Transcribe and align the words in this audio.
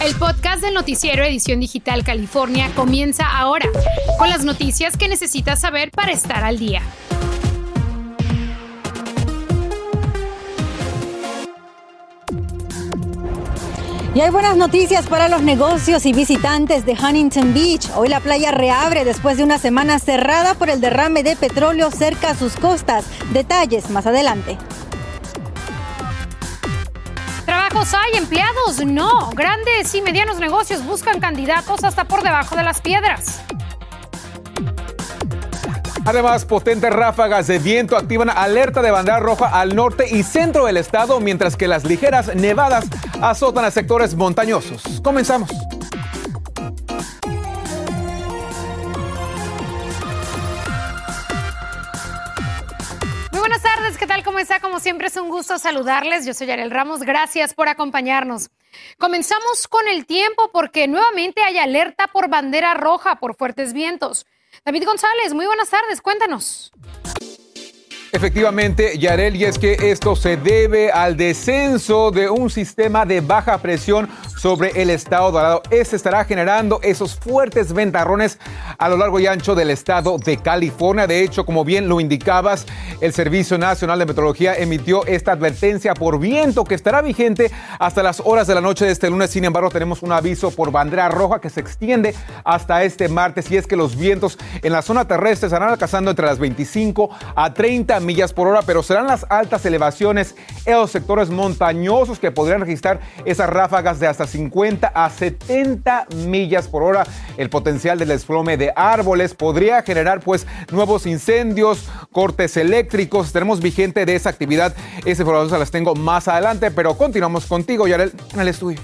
El 0.00 0.14
podcast 0.14 0.62
del 0.62 0.74
noticiero 0.74 1.24
Edición 1.24 1.58
Digital 1.58 2.04
California 2.04 2.70
comienza 2.76 3.26
ahora, 3.26 3.68
con 4.16 4.30
las 4.30 4.44
noticias 4.44 4.96
que 4.96 5.08
necesitas 5.08 5.60
saber 5.60 5.90
para 5.90 6.12
estar 6.12 6.44
al 6.44 6.56
día. 6.56 6.82
Y 14.14 14.20
hay 14.20 14.30
buenas 14.30 14.56
noticias 14.56 15.06
para 15.08 15.28
los 15.28 15.42
negocios 15.42 16.06
y 16.06 16.12
visitantes 16.12 16.86
de 16.86 16.92
Huntington 16.92 17.52
Beach. 17.52 17.90
Hoy 17.96 18.08
la 18.08 18.20
playa 18.20 18.52
reabre 18.52 19.04
después 19.04 19.36
de 19.36 19.42
una 19.42 19.58
semana 19.58 19.98
cerrada 19.98 20.54
por 20.54 20.70
el 20.70 20.80
derrame 20.80 21.24
de 21.24 21.34
petróleo 21.34 21.90
cerca 21.90 22.30
a 22.30 22.34
sus 22.36 22.54
costas. 22.54 23.04
Detalles 23.32 23.90
más 23.90 24.06
adelante. 24.06 24.58
¿Trabajos 27.68 27.92
hay? 27.92 28.16
¿Empleados? 28.16 28.82
No. 28.86 29.28
Grandes 29.30 29.94
y 29.94 30.00
medianos 30.00 30.38
negocios 30.38 30.82
buscan 30.86 31.20
candidatos 31.20 31.84
hasta 31.84 32.04
por 32.04 32.22
debajo 32.22 32.56
de 32.56 32.62
las 32.62 32.80
piedras. 32.80 33.42
Además, 36.06 36.46
potentes 36.46 36.90
ráfagas 36.90 37.46
de 37.46 37.58
viento 37.58 37.98
activan 37.98 38.30
alerta 38.30 38.80
de 38.80 38.90
bandera 38.90 39.20
roja 39.20 39.48
al 39.48 39.76
norte 39.76 40.06
y 40.10 40.22
centro 40.22 40.64
del 40.64 40.78
estado, 40.78 41.20
mientras 41.20 41.56
que 41.56 41.68
las 41.68 41.84
ligeras 41.84 42.34
nevadas 42.34 42.86
azotan 43.20 43.66
a 43.66 43.70
sectores 43.70 44.14
montañosos. 44.14 45.02
Comenzamos. 45.04 45.50
Siempre 54.80 55.08
es 55.08 55.16
un 55.16 55.28
gusto 55.28 55.58
saludarles. 55.58 56.24
Yo 56.24 56.34
soy 56.34 56.50
Ariel 56.50 56.70
Ramos, 56.70 57.00
gracias 57.00 57.52
por 57.52 57.68
acompañarnos. 57.68 58.50
Comenzamos 58.98 59.66
con 59.66 59.88
el 59.88 60.06
tiempo 60.06 60.50
porque 60.52 60.86
nuevamente 60.86 61.42
hay 61.42 61.58
alerta 61.58 62.06
por 62.06 62.28
bandera 62.28 62.74
roja 62.74 63.16
por 63.16 63.34
fuertes 63.34 63.72
vientos. 63.72 64.26
David 64.64 64.84
González, 64.84 65.34
muy 65.34 65.46
buenas 65.46 65.70
tardes, 65.70 66.00
cuéntanos. 66.00 66.72
Efectivamente, 68.18 68.98
Yarel, 68.98 69.36
y 69.36 69.44
es 69.44 69.60
que 69.60 69.74
esto 69.92 70.16
se 70.16 70.36
debe 70.36 70.90
al 70.90 71.16
descenso 71.16 72.10
de 72.10 72.28
un 72.28 72.50
sistema 72.50 73.06
de 73.06 73.20
baja 73.20 73.58
presión 73.58 74.08
sobre 74.36 74.70
el 74.82 74.90
estado 74.90 75.30
dorado. 75.30 75.62
Este 75.70 75.94
estará 75.94 76.24
generando 76.24 76.80
esos 76.82 77.14
fuertes 77.14 77.72
ventarrones 77.72 78.40
a 78.76 78.88
lo 78.88 78.96
largo 78.96 79.20
y 79.20 79.28
ancho 79.28 79.54
del 79.54 79.70
estado 79.70 80.18
de 80.18 80.36
California. 80.36 81.06
De 81.06 81.22
hecho, 81.22 81.46
como 81.46 81.64
bien 81.64 81.88
lo 81.88 82.00
indicabas, 82.00 82.66
el 83.00 83.12
Servicio 83.12 83.56
Nacional 83.56 84.00
de 84.00 84.06
Meteorología 84.06 84.56
emitió 84.56 85.06
esta 85.06 85.32
advertencia 85.32 85.94
por 85.94 86.18
viento 86.18 86.64
que 86.64 86.74
estará 86.74 87.02
vigente 87.02 87.52
hasta 87.78 88.02
las 88.02 88.20
horas 88.24 88.48
de 88.48 88.54
la 88.56 88.60
noche 88.60 88.84
de 88.84 88.90
este 88.90 89.10
lunes. 89.10 89.30
Sin 89.30 89.44
embargo, 89.44 89.70
tenemos 89.70 90.02
un 90.02 90.10
aviso 90.10 90.50
por 90.50 90.72
bandera 90.72 91.08
roja 91.08 91.40
que 91.40 91.50
se 91.50 91.60
extiende 91.60 92.16
hasta 92.42 92.82
este 92.82 93.08
martes 93.08 93.48
y 93.52 93.56
es 93.56 93.68
que 93.68 93.76
los 93.76 93.96
vientos 93.96 94.38
en 94.62 94.72
la 94.72 94.82
zona 94.82 95.06
terrestre 95.06 95.46
estarán 95.46 95.70
alcanzando 95.70 96.10
entre 96.10 96.26
las 96.26 96.40
25 96.40 97.10
a 97.36 97.54
30 97.54 98.00
millas 98.08 98.32
por 98.32 98.48
hora, 98.48 98.62
pero 98.62 98.82
serán 98.82 99.06
las 99.06 99.26
altas 99.28 99.66
elevaciones 99.66 100.34
en 100.64 100.76
los 100.76 100.90
sectores 100.90 101.28
montañosos 101.28 102.18
que 102.18 102.30
podrían 102.30 102.62
registrar 102.62 103.00
esas 103.26 103.50
ráfagas 103.50 104.00
de 104.00 104.06
hasta 104.06 104.26
50 104.26 104.88
a 104.88 105.10
70 105.10 106.06
millas 106.26 106.68
por 106.68 106.82
hora. 106.82 107.06
El 107.36 107.50
potencial 107.50 107.98
del 107.98 108.08
desplome 108.08 108.56
de 108.56 108.72
árboles 108.74 109.34
podría 109.34 109.82
generar 109.82 110.20
pues 110.20 110.46
nuevos 110.72 111.04
incendios, 111.04 111.86
cortes 112.10 112.56
eléctricos. 112.56 113.30
Tenemos 113.30 113.60
vigente 113.60 114.06
de 114.06 114.14
esa 114.14 114.30
actividad. 114.30 114.74
Esa 115.04 115.22
información 115.22 115.50
se 115.50 115.58
las 115.58 115.70
tengo 115.70 115.94
más 115.94 116.28
adelante, 116.28 116.70
pero 116.70 116.96
continuamos 116.96 117.44
contigo, 117.44 117.86
Yarel, 117.86 118.12
en 118.32 118.40
el 118.40 118.48
estudio. 118.48 118.80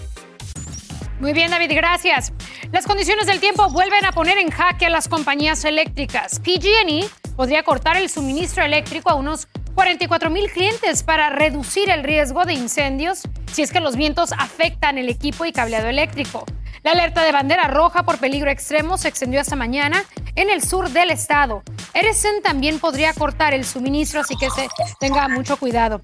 Muy 1.18 1.32
bien, 1.32 1.50
David, 1.50 1.70
gracias. 1.74 2.34
Las 2.72 2.86
condiciones 2.86 3.26
del 3.26 3.40
tiempo 3.40 3.70
vuelven 3.70 4.04
a 4.04 4.12
poner 4.12 4.36
en 4.36 4.50
jaque 4.50 4.84
a 4.84 4.90
las 4.90 5.08
compañías 5.08 5.64
eléctricas. 5.64 6.38
PG&E 6.40 7.08
podría 7.36 7.62
cortar 7.62 7.96
el 7.96 8.08
suministro 8.08 8.64
eléctrico 8.64 9.10
a 9.10 9.14
unos 9.14 9.48
44 9.74 10.30
mil 10.30 10.50
clientes 10.50 11.02
para 11.02 11.30
reducir 11.30 11.90
el 11.90 12.04
riesgo 12.04 12.44
de 12.44 12.54
incendios 12.54 13.22
si 13.52 13.62
es 13.62 13.72
que 13.72 13.80
los 13.80 13.96
vientos 13.96 14.32
afectan 14.32 14.98
el 14.98 15.08
equipo 15.08 15.44
y 15.44 15.52
cableado 15.52 15.88
eléctrico. 15.88 16.44
La 16.82 16.92
alerta 16.92 17.22
de 17.22 17.32
bandera 17.32 17.68
roja 17.68 18.02
por 18.02 18.18
peligro 18.18 18.50
extremo 18.50 18.98
se 18.98 19.08
extendió 19.08 19.40
esta 19.40 19.56
mañana 19.56 20.04
en 20.36 20.50
el 20.50 20.62
sur 20.62 20.90
del 20.90 21.10
estado. 21.10 21.62
Edison 21.94 22.42
también 22.42 22.78
podría 22.78 23.14
cortar 23.14 23.54
el 23.54 23.64
suministro, 23.64 24.20
así 24.20 24.36
que 24.36 24.50
se 24.50 24.68
tenga 25.00 25.28
mucho 25.28 25.56
cuidado. 25.56 26.02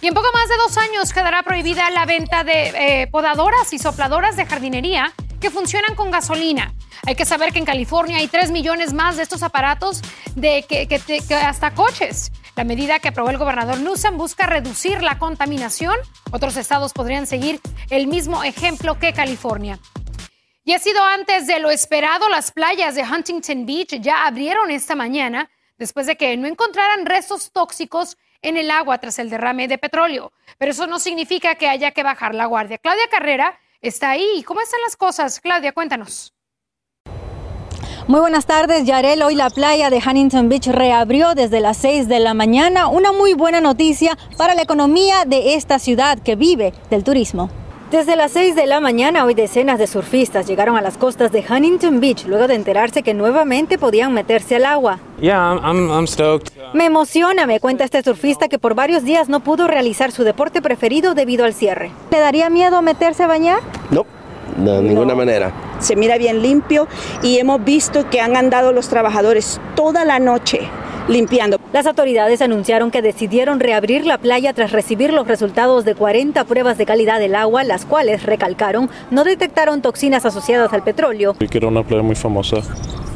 Y 0.00 0.06
en 0.06 0.14
poco 0.14 0.28
más 0.32 0.48
de 0.48 0.56
dos 0.56 0.78
años 0.78 1.12
quedará 1.12 1.42
prohibida 1.42 1.90
la 1.90 2.06
venta 2.06 2.44
de 2.44 3.02
eh, 3.02 3.06
podadoras 3.08 3.72
y 3.72 3.78
sopladoras 3.78 4.36
de 4.36 4.46
jardinería 4.46 5.12
que 5.38 5.50
funcionan 5.50 5.94
con 5.96 6.10
gasolina. 6.10 6.72
Hay 7.04 7.16
que 7.16 7.24
saber 7.24 7.52
que 7.52 7.58
en 7.58 7.64
California 7.64 8.18
hay 8.18 8.28
3 8.28 8.52
millones 8.52 8.92
más 8.92 9.16
de 9.16 9.24
estos 9.24 9.42
aparatos 9.42 10.02
de 10.36 10.64
que, 10.68 10.86
hasta 11.34 11.74
coches. 11.74 12.30
La 12.54 12.62
medida 12.62 13.00
que 13.00 13.08
aprobó 13.08 13.30
el 13.30 13.38
gobernador 13.38 13.80
Newsom 13.80 14.16
busca 14.16 14.46
reducir 14.46 15.02
la 15.02 15.18
contaminación. 15.18 15.96
Otros 16.30 16.56
estados 16.56 16.92
podrían 16.92 17.26
seguir 17.26 17.60
el 17.90 18.06
mismo 18.06 18.44
ejemplo 18.44 19.00
que 19.00 19.12
California. 19.12 19.80
Y 20.64 20.74
ha 20.74 20.78
sido 20.78 21.02
antes 21.02 21.48
de 21.48 21.58
lo 21.58 21.70
esperado, 21.70 22.28
las 22.28 22.52
playas 22.52 22.94
de 22.94 23.02
Huntington 23.02 23.66
Beach 23.66 24.00
ya 24.00 24.24
abrieron 24.24 24.70
esta 24.70 24.94
mañana 24.94 25.50
después 25.78 26.06
de 26.06 26.16
que 26.16 26.36
no 26.36 26.46
encontraran 26.46 27.04
restos 27.04 27.50
tóxicos 27.50 28.16
en 28.42 28.56
el 28.56 28.70
agua 28.70 28.98
tras 28.98 29.18
el 29.18 29.28
derrame 29.28 29.66
de 29.66 29.78
petróleo. 29.78 30.32
Pero 30.56 30.70
eso 30.70 30.86
no 30.86 31.00
significa 31.00 31.56
que 31.56 31.68
haya 31.68 31.90
que 31.90 32.04
bajar 32.04 32.32
la 32.36 32.46
guardia. 32.46 32.78
Claudia 32.78 33.08
Carrera 33.10 33.58
está 33.80 34.10
ahí. 34.10 34.44
¿Cómo 34.44 34.60
están 34.60 34.80
las 34.82 34.96
cosas? 34.96 35.40
Claudia, 35.40 35.72
cuéntanos. 35.72 36.32
Muy 38.08 38.18
buenas 38.18 38.46
tardes, 38.46 38.84
Yarel. 38.84 39.22
Hoy 39.22 39.36
la 39.36 39.48
playa 39.48 39.88
de 39.88 39.98
Huntington 39.98 40.48
Beach 40.48 40.66
reabrió 40.66 41.34
desde 41.34 41.60
las 41.60 41.76
6 41.76 42.08
de 42.08 42.18
la 42.18 42.34
mañana. 42.34 42.88
Una 42.88 43.12
muy 43.12 43.34
buena 43.34 43.60
noticia 43.60 44.18
para 44.36 44.54
la 44.54 44.62
economía 44.62 45.24
de 45.24 45.54
esta 45.54 45.78
ciudad 45.78 46.18
que 46.18 46.34
vive 46.34 46.72
del 46.90 47.04
turismo. 47.04 47.48
Desde 47.92 48.16
las 48.16 48.32
6 48.32 48.56
de 48.56 48.66
la 48.66 48.80
mañana, 48.80 49.24
hoy 49.24 49.34
decenas 49.34 49.78
de 49.78 49.86
surfistas 49.86 50.46
llegaron 50.46 50.76
a 50.76 50.80
las 50.80 50.96
costas 50.96 51.30
de 51.30 51.44
Huntington 51.48 52.00
Beach 52.00 52.24
luego 52.26 52.48
de 52.48 52.54
enterarse 52.56 53.02
que 53.02 53.14
nuevamente 53.14 53.78
podían 53.78 54.12
meterse 54.14 54.56
al 54.56 54.64
agua. 54.64 54.98
Yeah, 55.20 55.60
I'm, 55.62 55.90
I'm 55.90 56.06
stoked. 56.08 56.50
Me 56.74 56.86
emociona, 56.86 57.46
me 57.46 57.60
cuenta 57.60 57.84
este 57.84 58.02
surfista 58.02 58.48
que 58.48 58.58
por 58.58 58.74
varios 58.74 59.04
días 59.04 59.28
no 59.28 59.40
pudo 59.40 59.68
realizar 59.68 60.10
su 60.10 60.24
deporte 60.24 60.60
preferido 60.60 61.14
debido 61.14 61.44
al 61.44 61.54
cierre. 61.54 61.92
¿Le 62.10 62.18
daría 62.18 62.50
miedo 62.50 62.82
meterse 62.82 63.22
a 63.22 63.26
bañar? 63.28 63.60
No, 63.90 64.06
de 64.56 64.82
ninguna 64.82 65.14
manera. 65.14 65.52
Se 65.78 65.96
mira 65.96 66.18
bien 66.18 66.42
limpio 66.42 66.86
y 67.22 67.38
hemos 67.38 67.64
visto 67.64 68.08
que 68.10 68.20
han 68.20 68.36
andado 68.36 68.72
los 68.72 68.88
trabajadores 68.88 69.60
toda 69.74 70.04
la 70.04 70.18
noche 70.18 70.60
limpiando. 71.08 71.58
Las 71.72 71.86
autoridades 71.86 72.42
anunciaron 72.42 72.90
que 72.90 73.02
decidieron 73.02 73.60
reabrir 73.60 74.06
la 74.06 74.18
playa 74.18 74.52
tras 74.52 74.72
recibir 74.72 75.12
los 75.12 75.26
resultados 75.26 75.84
de 75.84 75.94
40 75.94 76.44
pruebas 76.44 76.78
de 76.78 76.86
calidad 76.86 77.18
del 77.18 77.34
agua, 77.34 77.64
las 77.64 77.84
cuales, 77.84 78.24
recalcaron, 78.24 78.90
no 79.10 79.24
detectaron 79.24 79.82
toxinas 79.82 80.24
asociadas 80.24 80.72
al 80.72 80.82
petróleo. 80.82 81.34
Que 81.34 81.58
era 81.58 81.68
una 81.68 81.82
playa 81.82 82.02
muy 82.02 82.14
famosa 82.14 82.58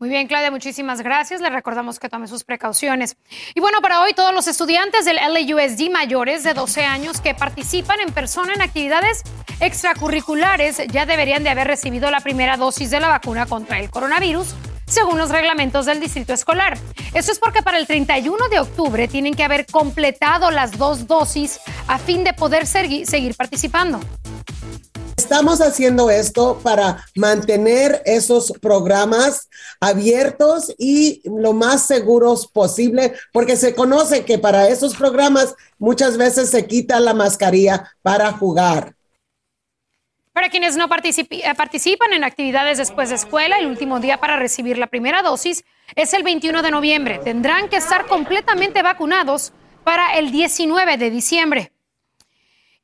Muy 0.00 0.10
bien, 0.10 0.28
Claudia, 0.28 0.52
muchísimas 0.52 1.00
gracias. 1.00 1.40
Le 1.40 1.50
recordamos 1.50 1.98
que 1.98 2.08
tome 2.08 2.28
sus 2.28 2.44
precauciones. 2.44 3.16
Y 3.56 3.60
bueno, 3.60 3.80
para 3.80 4.00
hoy 4.00 4.14
todos 4.14 4.32
los 4.32 4.46
estudiantes 4.46 5.04
del 5.04 5.16
LAUSD 5.16 5.90
mayores 5.90 6.44
de 6.44 6.54
12 6.54 6.84
años 6.84 7.20
que 7.20 7.34
participan 7.34 7.98
en 7.98 8.12
persona 8.12 8.54
en 8.54 8.62
actividades 8.62 9.24
extracurriculares 9.58 10.80
ya 10.92 11.04
deberían 11.04 11.42
de 11.42 11.50
haber 11.50 11.66
recibido 11.66 12.12
la 12.12 12.20
primera 12.20 12.56
dosis 12.56 12.90
de 12.90 13.00
la 13.00 13.08
vacuna 13.08 13.46
contra 13.46 13.80
el 13.80 13.90
coronavirus, 13.90 14.54
según 14.86 15.18
los 15.18 15.30
reglamentos 15.30 15.86
del 15.86 15.98
distrito 15.98 16.32
escolar. 16.32 16.78
Eso 17.12 17.32
es 17.32 17.40
porque 17.40 17.64
para 17.64 17.78
el 17.78 17.88
31 17.88 18.48
de 18.50 18.60
octubre 18.60 19.08
tienen 19.08 19.34
que 19.34 19.42
haber 19.42 19.66
completado 19.66 20.52
las 20.52 20.78
dos 20.78 21.08
dosis 21.08 21.58
a 21.88 21.98
fin 21.98 22.22
de 22.22 22.34
poder 22.34 22.68
seguir 22.68 23.34
participando. 23.34 23.98
Estamos 25.16 25.60
haciendo 25.60 26.08
esto 26.08 26.60
para 26.62 27.04
mantener 27.16 28.00
esos 28.06 28.52
programas 28.62 29.47
abiertos 29.80 30.74
y 30.78 31.22
lo 31.24 31.52
más 31.52 31.86
seguros 31.86 32.46
posible, 32.46 33.14
porque 33.32 33.56
se 33.56 33.74
conoce 33.74 34.24
que 34.24 34.38
para 34.38 34.68
esos 34.68 34.96
programas 34.96 35.54
muchas 35.78 36.16
veces 36.16 36.50
se 36.50 36.66
quita 36.66 37.00
la 37.00 37.14
mascarilla 37.14 37.92
para 38.02 38.32
jugar. 38.32 38.94
Para 40.38 40.50
quienes 40.50 40.76
no 40.76 40.84
eh, 40.84 41.54
participan 41.56 42.12
en 42.12 42.22
actividades 42.22 42.78
después 42.78 43.08
de 43.08 43.16
escuela, 43.16 43.58
el 43.58 43.66
último 43.66 43.98
día 43.98 44.20
para 44.20 44.36
recibir 44.36 44.78
la 44.78 44.86
primera 44.86 45.20
dosis 45.22 45.64
es 45.96 46.14
el 46.14 46.22
21 46.22 46.62
de 46.62 46.70
noviembre. 46.70 47.18
Tendrán 47.24 47.68
que 47.68 47.76
estar 47.76 48.06
completamente 48.06 48.82
vacunados 48.82 49.52
para 49.82 50.16
el 50.16 50.30
19 50.30 50.96
de 50.96 51.10
diciembre. 51.10 51.72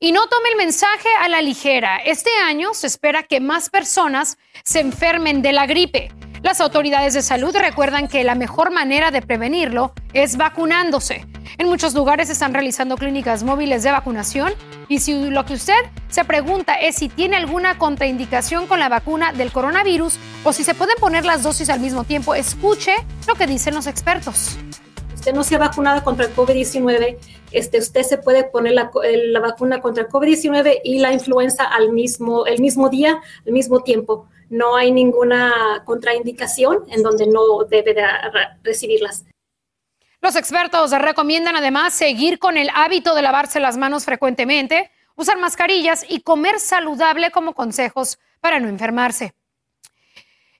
Y 0.00 0.10
no 0.10 0.26
tome 0.26 0.48
el 0.48 0.56
mensaje 0.56 1.08
a 1.20 1.28
la 1.28 1.40
ligera. 1.42 1.98
Este 1.98 2.30
año 2.44 2.74
se 2.74 2.88
espera 2.88 3.22
que 3.22 3.38
más 3.38 3.70
personas 3.70 4.36
se 4.64 4.80
enfermen 4.80 5.40
de 5.40 5.52
la 5.52 5.66
gripe. 5.66 6.10
Las 6.44 6.60
autoridades 6.60 7.14
de 7.14 7.22
salud 7.22 7.56
recuerdan 7.58 8.06
que 8.06 8.22
la 8.22 8.34
mejor 8.34 8.70
manera 8.70 9.10
de 9.10 9.22
prevenirlo 9.22 9.94
es 10.12 10.36
vacunándose. 10.36 11.24
En 11.56 11.68
muchos 11.68 11.94
lugares 11.94 12.28
están 12.28 12.52
realizando 12.52 12.98
clínicas 12.98 13.42
móviles 13.42 13.82
de 13.82 13.90
vacunación 13.90 14.52
y 14.86 14.98
si 14.98 15.30
lo 15.30 15.46
que 15.46 15.54
usted 15.54 15.72
se 16.10 16.22
pregunta 16.26 16.74
es 16.74 16.96
si 16.96 17.08
tiene 17.08 17.36
alguna 17.36 17.78
contraindicación 17.78 18.66
con 18.66 18.78
la 18.78 18.90
vacuna 18.90 19.32
del 19.32 19.52
coronavirus 19.52 20.18
o 20.44 20.52
si 20.52 20.64
se 20.64 20.74
pueden 20.74 20.96
poner 21.00 21.24
las 21.24 21.42
dosis 21.42 21.70
al 21.70 21.80
mismo 21.80 22.04
tiempo, 22.04 22.34
escuche 22.34 22.94
lo 23.26 23.36
que 23.36 23.46
dicen 23.46 23.74
los 23.74 23.86
expertos. 23.86 24.58
Usted 25.14 25.32
no 25.32 25.44
se 25.44 25.54
ha 25.54 25.58
vacunado 25.58 26.04
contra 26.04 26.26
el 26.26 26.36
COVID-19, 26.36 27.16
este, 27.52 27.78
usted 27.78 28.02
se 28.02 28.18
puede 28.18 28.44
poner 28.44 28.74
la, 28.74 28.90
la 28.92 29.40
vacuna 29.40 29.80
contra 29.80 30.02
el 30.02 30.10
COVID-19 30.10 30.80
y 30.84 30.98
la 30.98 31.10
influenza 31.10 31.64
al 31.64 31.90
mismo, 31.90 32.44
el 32.44 32.60
mismo 32.60 32.90
día, 32.90 33.22
al 33.46 33.52
mismo 33.54 33.80
tiempo. 33.80 34.28
No 34.54 34.76
hay 34.76 34.92
ninguna 34.92 35.82
contraindicación 35.84 36.84
en 36.88 37.02
donde 37.02 37.26
no 37.26 37.64
debe 37.68 37.92
de 37.92 38.06
recibirlas. 38.62 39.24
Los 40.20 40.36
expertos 40.36 40.92
recomiendan 40.92 41.56
además 41.56 41.92
seguir 41.92 42.38
con 42.38 42.56
el 42.56 42.70
hábito 42.72 43.16
de 43.16 43.22
lavarse 43.22 43.58
las 43.58 43.76
manos 43.76 44.04
frecuentemente, 44.04 44.92
usar 45.16 45.38
mascarillas 45.38 46.06
y 46.08 46.20
comer 46.20 46.60
saludable 46.60 47.32
como 47.32 47.52
consejos 47.52 48.20
para 48.38 48.60
no 48.60 48.68
enfermarse. 48.68 49.34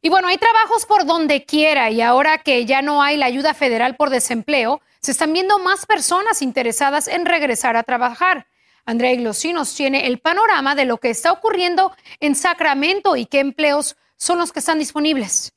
Y 0.03 0.09
bueno, 0.09 0.27
hay 0.27 0.39
trabajos 0.39 0.87
por 0.87 1.07
donde 1.07 1.45
quiera 1.45 1.89
y 1.91 2.01
ahora 2.01 2.39
que 2.39 2.67
ya 2.67 2.83
no 2.83 3.01
hay 3.01 3.17
la 3.17 3.27
ayuda 3.27 3.55
federal 3.55 3.95
por 3.95 4.11
desempleo, 4.11 4.81
se 5.03 5.13
están 5.13 5.33
viendo 5.33 5.61
más 5.61 5.87
personas 5.87 6.43
interesadas 6.43 7.07
en 7.07 7.27
regresar 7.27 7.77
a 7.77 7.85
trabajar. 7.85 8.49
Andrea 8.87 9.13
Iglosí 9.13 9.53
nos 9.53 9.75
tiene 9.75 10.07
el 10.07 10.19
panorama 10.19 10.75
de 10.75 10.85
lo 10.85 10.99
que 10.99 11.11
está 11.11 11.33
ocurriendo 11.33 11.93
en 12.21 12.35
Sacramento 12.35 13.17
y 13.17 13.27
qué 13.27 13.41
empleos 13.41 13.97
son 14.17 14.39
los 14.39 14.53
que 14.53 14.59
están 14.59 14.79
disponibles. 14.79 15.53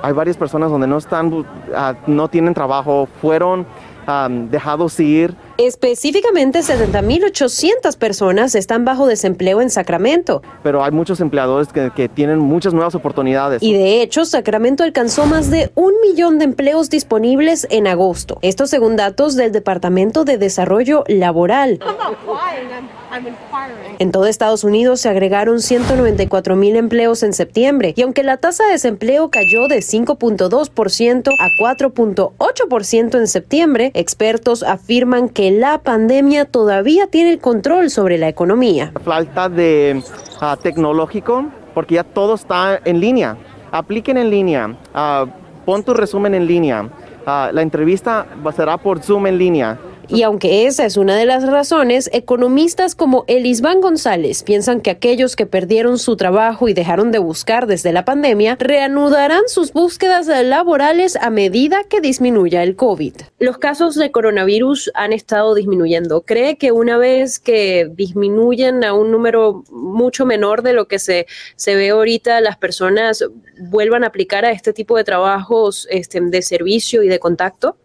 Hay 0.00 0.12
varias 0.12 0.36
personas 0.36 0.70
donde 0.70 0.86
no 0.86 0.98
están, 0.98 1.44
ah, 1.74 1.94
no 2.06 2.28
tienen 2.28 2.54
trabajo, 2.54 3.08
fueron 3.20 3.66
dejados 4.48 4.98
ir 5.00 5.34
Específicamente, 5.58 6.60
70.800 6.60 7.98
personas 7.98 8.54
están 8.54 8.84
bajo 8.84 9.08
desempleo 9.08 9.60
en 9.60 9.70
Sacramento. 9.70 10.40
Pero 10.62 10.84
hay 10.84 10.92
muchos 10.92 11.20
empleadores 11.20 11.68
que, 11.72 12.08
tienen 12.08 12.38
muchas 12.38 12.72
nuevas 12.72 12.94
oportunidades. 12.94 13.60
Y 13.60 13.72
de 13.72 14.00
hecho, 14.00 14.24
Sacramento 14.24 14.84
alcanzó 14.84 15.26
más 15.26 15.50
de 15.50 15.72
un 15.74 15.92
millón 16.00 16.38
de 16.38 16.44
empleos 16.44 16.90
disponibles 16.90 17.66
en 17.70 17.88
agosto. 17.88 18.38
Esto 18.40 18.68
según 18.68 18.94
datos 18.94 19.34
del 19.34 19.50
Departamento 19.50 20.24
de 20.24 20.38
Desarrollo 20.38 21.02
Laboral. 21.08 21.80
En 23.98 24.12
todo 24.12 24.26
Estados 24.26 24.64
Unidos 24.64 25.00
se 25.00 25.08
agregaron 25.08 25.60
194 25.60 26.54
mil 26.54 26.76
empleos 26.76 27.22
en 27.22 27.32
septiembre 27.32 27.94
y 27.96 28.02
aunque 28.02 28.22
la 28.22 28.36
tasa 28.36 28.64
de 28.66 28.72
desempleo 28.72 29.30
cayó 29.30 29.66
de 29.66 29.78
5.2% 29.78 31.30
a 31.38 31.48
4.8% 31.60 33.18
en 33.18 33.26
septiembre, 33.26 33.90
expertos 33.98 34.62
afirman 34.62 35.28
que 35.28 35.50
la 35.50 35.78
pandemia 35.78 36.44
todavía 36.44 37.08
tiene 37.08 37.32
el 37.32 37.40
control 37.40 37.90
sobre 37.90 38.16
la 38.16 38.28
economía. 38.28 38.92
Falta 39.04 39.48
de 39.48 40.02
ah, 40.40 40.56
tecnológico, 40.62 41.46
porque 41.74 41.96
ya 41.96 42.04
todo 42.04 42.36
está 42.36 42.80
en 42.84 43.00
línea. 43.00 43.36
Apliquen 43.72 44.16
en 44.16 44.30
línea, 44.30 44.68
uh, 44.68 45.26
pon 45.66 45.82
tu 45.82 45.94
resumen 45.94 46.34
en 46.34 46.46
línea. 46.46 46.88
Ah, 47.26 47.50
la 47.52 47.60
entrevista 47.60 48.26
será 48.54 48.78
por 48.78 49.00
Zoom 49.00 49.26
en 49.26 49.36
línea. 49.36 49.78
Y 50.10 50.22
aunque 50.22 50.66
esa 50.66 50.86
es 50.86 50.96
una 50.96 51.16
de 51.16 51.26
las 51.26 51.46
razones, 51.46 52.08
economistas 52.14 52.94
como 52.94 53.24
Elisban 53.26 53.82
González 53.82 54.42
piensan 54.42 54.80
que 54.80 54.90
aquellos 54.90 55.36
que 55.36 55.44
perdieron 55.44 55.98
su 55.98 56.16
trabajo 56.16 56.66
y 56.68 56.72
dejaron 56.72 57.12
de 57.12 57.18
buscar 57.18 57.66
desde 57.66 57.92
la 57.92 58.06
pandemia 58.06 58.56
reanudarán 58.58 59.42
sus 59.48 59.74
búsquedas 59.74 60.26
laborales 60.26 61.16
a 61.16 61.28
medida 61.28 61.84
que 61.84 62.00
disminuya 62.00 62.62
el 62.62 62.74
COVID. 62.74 63.14
Los 63.38 63.58
casos 63.58 63.96
de 63.96 64.10
coronavirus 64.10 64.90
han 64.94 65.12
estado 65.12 65.54
disminuyendo. 65.54 66.22
¿Cree 66.22 66.56
que 66.56 66.72
una 66.72 66.96
vez 66.96 67.38
que 67.38 67.90
disminuyen 67.92 68.84
a 68.84 68.94
un 68.94 69.10
número 69.10 69.62
mucho 69.70 70.24
menor 70.24 70.62
de 70.62 70.72
lo 70.72 70.88
que 70.88 70.98
se, 70.98 71.26
se 71.56 71.74
ve 71.74 71.90
ahorita, 71.90 72.40
las 72.40 72.56
personas 72.56 73.24
vuelvan 73.60 74.04
a 74.04 74.06
aplicar 74.06 74.46
a 74.46 74.52
este 74.52 74.72
tipo 74.72 74.96
de 74.96 75.04
trabajos 75.04 75.86
este, 75.90 76.18
de 76.22 76.40
servicio 76.40 77.02
y 77.02 77.08
de 77.08 77.18
contacto? 77.18 77.76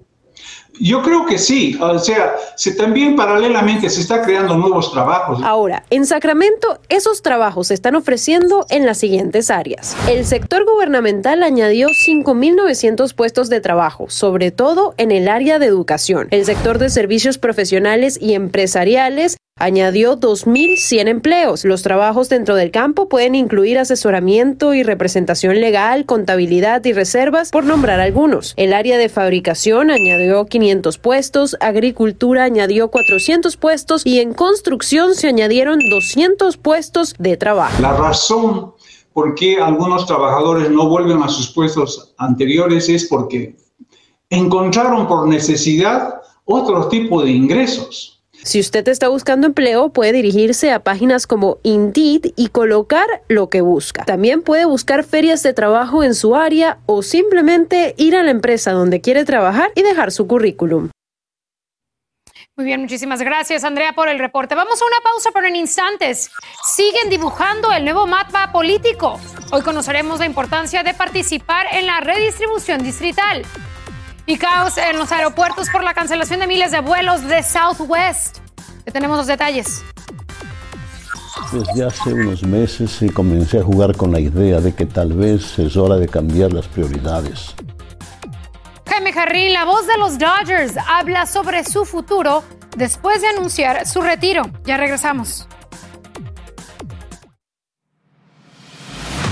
Yo 0.80 1.04
creo 1.04 1.26
que 1.26 1.38
sí, 1.38 1.78
o 1.80 2.00
sea, 2.00 2.36
se 2.56 2.74
también 2.74 3.16
paralelamente 3.16 3.90
se 3.90 4.02
está 4.02 4.24
creando 4.24 4.58
nuevos 4.58 4.92
trabajos. 4.92 5.40
Ahora, 5.44 5.84
en 5.92 6.06
Sacramento, 6.08 6.80
esos 6.90 7.22
trabajos 7.22 7.68
se 7.68 7.76
están 7.76 7.96
ofreciendo 7.96 8.66
en 8.70 8.86
las 8.86 8.98
siguientes 8.98 9.52
áreas. 9.52 9.96
El 10.10 10.26
sector 10.26 10.66
gubernamental 10.66 11.44
añadió 11.44 11.90
5.900 11.90 13.14
puestos 13.14 13.50
de 13.50 13.62
trabajo, 13.62 14.06
sobre 14.10 14.50
todo 14.50 14.96
en 14.98 15.12
el 15.12 15.28
área 15.28 15.60
de 15.60 15.68
educación. 15.68 16.28
El 16.32 16.46
sector 16.46 16.80
de 16.80 16.90
servicios 16.90 17.38
profesionales 17.38 18.18
y 18.20 18.34
empresariales 18.34 19.38
Añadió 19.64 20.20
2.100 20.20 21.08
empleos. 21.08 21.64
Los 21.64 21.84
trabajos 21.84 22.28
dentro 22.28 22.56
del 22.56 22.70
campo 22.70 23.08
pueden 23.08 23.34
incluir 23.34 23.80
asesoramiento 23.80 24.74
y 24.74 24.82
representación 24.84 25.62
legal, 25.62 26.06
contabilidad 26.06 26.84
y 26.84 26.92
reservas, 26.92 27.50
por 27.52 27.64
nombrar 27.64 28.02
algunos. 28.02 28.56
El 28.58 28.74
área 28.74 28.98
de 28.98 29.08
fabricación 29.08 29.90
añadió 29.90 30.48
500 30.48 30.98
puestos, 30.98 31.56
agricultura 31.62 32.44
añadió 32.44 32.90
400 32.90 33.56
puestos 33.56 34.06
y 34.06 34.20
en 34.20 34.34
construcción 34.34 35.16
se 35.16 35.30
añadieron 35.30 35.80
200 35.88 36.58
puestos 36.58 37.16
de 37.18 37.38
trabajo. 37.38 37.82
La 37.82 37.96
razón 37.96 38.74
por 39.14 39.34
qué 39.36 39.62
algunos 39.62 40.08
trabajadores 40.08 40.72
no 40.72 40.90
vuelven 40.90 41.22
a 41.24 41.30
sus 41.30 41.52
puestos 41.52 42.16
anteriores 42.18 42.90
es 42.90 43.06
porque 43.06 43.56
encontraron 44.30 45.08
por 45.08 45.28
necesidad 45.28 46.16
otro 46.44 46.90
tipo 46.90 47.24
de 47.24 47.32
ingresos. 47.32 48.23
Si 48.44 48.60
usted 48.60 48.86
está 48.90 49.08
buscando 49.08 49.48
empleo, 49.48 49.90
puede 49.90 50.12
dirigirse 50.12 50.72
a 50.72 50.84
páginas 50.84 51.28
como 51.28 51.60
Indeed 51.64 52.34
y 52.36 52.50
colocar 52.50 53.08
lo 53.30 53.50
que 53.50 53.62
busca. 53.62 54.04
También 54.04 54.42
puede 54.42 54.66
buscar 54.66 55.06
ferias 55.06 55.44
de 55.44 55.54
trabajo 55.54 56.04
en 56.04 56.14
su 56.14 56.36
área 56.36 56.80
o 56.86 57.04
simplemente 57.04 57.96
ir 57.98 58.18
a 58.18 58.24
la 58.24 58.32
empresa 58.32 58.74
donde 58.74 59.00
quiere 59.00 59.24
trabajar 59.24 59.72
y 59.76 59.82
dejar 59.82 60.12
su 60.12 60.28
currículum. 60.28 60.90
Muy 62.56 62.66
bien, 62.66 62.82
muchísimas 62.82 63.22
gracias 63.22 63.64
Andrea 63.64 63.94
por 63.94 64.10
el 64.10 64.20
reporte. 64.20 64.56
Vamos 64.56 64.80
a 64.82 64.86
una 64.86 65.00
pausa, 65.02 65.32
pero 65.34 65.48
en 65.48 65.56
instantes 65.56 66.30
siguen 66.66 67.10
dibujando 67.10 67.72
el 67.72 67.86
nuevo 67.86 68.06
mapa 68.06 68.52
político. 68.52 69.20
Hoy 69.52 69.62
conoceremos 69.62 70.20
la 70.20 70.26
importancia 70.26 70.84
de 70.84 70.94
participar 70.94 71.66
en 71.72 71.88
la 71.88 72.02
redistribución 72.02 72.84
distrital. 72.84 73.44
Y 74.26 74.38
caos 74.38 74.78
en 74.78 74.98
los 74.98 75.12
aeropuertos 75.12 75.70
por 75.70 75.84
la 75.84 75.94
cancelación 75.94 76.40
de 76.40 76.48
miles 76.48 76.72
de 76.72 76.80
vuelos 76.80 77.28
de 77.28 77.44
Southwest. 77.44 78.38
Ya 78.86 78.94
tenemos 78.94 79.18
los 79.18 79.28
detalles. 79.28 79.84
Desde 81.52 81.86
hace 81.86 82.14
unos 82.14 82.44
meses 82.44 83.00
comencé 83.14 83.60
a 83.60 83.64
jugar 83.64 83.96
con 83.96 84.12
la 84.12 84.20
idea 84.20 84.60
de 84.60 84.74
que 84.74 84.86
tal 84.86 85.14
vez 85.14 85.60
es 85.60 85.76
hora 85.76 85.98
de 85.98 86.08
cambiar 86.08 86.54
las 86.54 86.68
prioridades. 86.68 87.54
Jaime 88.88 89.14
Jarrín, 89.14 89.54
la 89.54 89.66
voz 89.66 89.88
de 89.88 89.98
los 89.98 90.18
Dodgers, 90.18 90.76
habla 90.88 91.26
sobre 91.26 91.64
su 91.64 91.86
futuro 91.86 92.44
después 92.78 93.22
de 93.22 93.28
anunciar 93.28 93.88
su 93.88 94.02
retiro. 94.02 94.44
Ya 94.66 94.78
regresamos. 94.78 95.48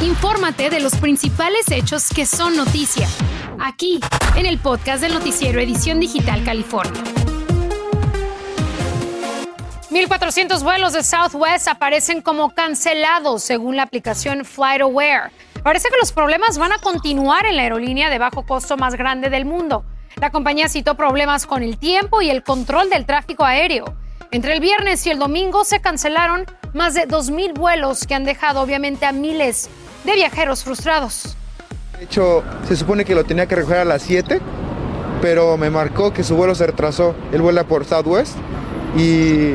Infórmate 0.01 0.71
de 0.71 0.79
los 0.79 0.95
principales 0.95 1.69
hechos 1.69 2.09
que 2.09 2.25
son 2.25 2.57
noticia, 2.57 3.07
aquí, 3.63 3.99
en 4.35 4.45
el 4.45 4.57
podcast 4.59 5.01
del 5.01 5.13
noticiero 5.13 5.59
Edición 5.59 5.99
Digital 5.99 6.43
California. 6.43 7.03
1.400 9.89 10.63
vuelos 10.63 10.93
de 10.93 11.03
Southwest 11.03 11.67
aparecen 11.67 12.21
como 12.21 12.51
cancelados 12.51 13.43
según 13.43 13.75
la 13.75 13.83
aplicación 13.83 14.45
FlightAware. 14.45 15.31
Parece 15.63 15.89
que 15.89 15.97
los 15.99 16.11
problemas 16.11 16.57
van 16.57 16.71
a 16.71 16.79
continuar 16.79 17.45
en 17.45 17.57
la 17.57 17.63
aerolínea 17.63 18.09
de 18.09 18.17
bajo 18.17 18.45
costo 18.45 18.77
más 18.77 18.95
grande 18.95 19.29
del 19.29 19.45
mundo. 19.45 19.83
La 20.15 20.31
compañía 20.31 20.69
citó 20.69 20.95
problemas 20.95 21.45
con 21.45 21.61
el 21.61 21.77
tiempo 21.77 22.21
y 22.21 22.29
el 22.29 22.43
control 22.43 22.89
del 22.89 23.05
tráfico 23.05 23.43
aéreo. 23.43 23.95
Entre 24.31 24.53
el 24.53 24.61
viernes 24.61 25.05
y 25.05 25.09
el 25.09 25.19
domingo 25.19 25.65
se 25.65 25.81
cancelaron 25.81 26.45
más 26.73 26.93
de 26.93 27.07
2.000 27.07 27.53
vuelos 27.53 28.07
que 28.07 28.15
han 28.15 28.23
dejado 28.23 28.61
obviamente 28.61 29.05
a 29.05 29.11
miles 29.11 29.69
de 30.05 30.13
viajeros 30.13 30.63
frustrados. 30.63 31.35
De 32.01 32.05
hecho, 32.05 32.43
se 32.67 32.75
supone 32.75 33.05
que 33.05 33.13
lo 33.13 33.25
tenía 33.25 33.45
que 33.45 33.53
recoger 33.53 33.77
a 33.77 33.85
las 33.85 34.01
7, 34.01 34.41
pero 35.21 35.55
me 35.55 35.69
marcó 35.69 36.11
que 36.11 36.23
su 36.23 36.35
vuelo 36.35 36.55
se 36.55 36.65
retrasó. 36.65 37.13
Él 37.31 37.43
vuela 37.43 37.63
por 37.63 37.85
Southwest 37.85 38.37
y 38.97 39.53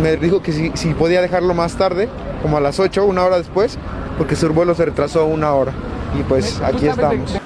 me 0.00 0.16
dijo 0.16 0.40
que 0.40 0.72
si, 0.74 0.94
podía 0.94 1.20
dejarlo 1.20 1.52
más 1.52 1.76
tarde, 1.76 2.08
como 2.40 2.56
a 2.56 2.60
las 2.60 2.80
8, 2.80 3.04
una 3.04 3.22
hora 3.22 3.36
después, 3.36 3.78
porque 4.16 4.36
su 4.36 4.48
vuelo 4.54 4.74
se 4.74 4.86
retrasó 4.86 5.26
una 5.26 5.52
hora. 5.52 5.74
Y 6.18 6.22
pues 6.22 6.62
aquí 6.62 6.88
estamos. 6.88 7.38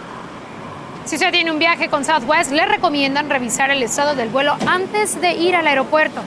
Si 1.06 1.16
usted 1.16 1.32
tiene 1.32 1.50
un 1.50 1.58
viaje 1.58 1.88
con 1.88 2.04
Southwest, 2.04 2.52
le 2.52 2.66
recomiendan 2.66 3.28
revisar 3.28 3.72
el 3.72 3.82
estado 3.82 4.14
del 4.14 4.28
vuelo 4.28 4.54
antes 4.68 5.20
de 5.20 5.32
ir 5.32 5.56
al 5.56 5.66
aeropuerto. 5.66 6.20